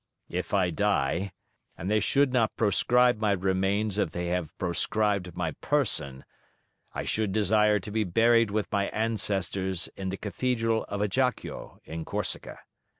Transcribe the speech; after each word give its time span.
If 0.31 0.51
I 0.51 0.71
die, 0.71 1.31
and 1.77 1.87
they 1.87 1.99
should 1.99 2.33
not 2.33 2.55
proscribe 2.55 3.19
my 3.19 3.33
remains 3.33 3.99
as 3.99 4.09
they 4.09 4.29
have 4.29 4.57
proscribed 4.57 5.35
my 5.37 5.51
person, 5.51 6.25
I 6.95 7.03
should 7.03 7.31
desire 7.31 7.79
to 7.81 7.91
be 7.91 8.03
buried 8.03 8.49
with 8.49 8.71
my 8.71 8.87
ancestors 8.87 9.89
in 9.95 10.09
the 10.09 10.17
cathedral 10.17 10.85
of 10.89 11.01
Ajaccio, 11.01 11.81
in 11.83 12.03
Corsica. 12.03 12.61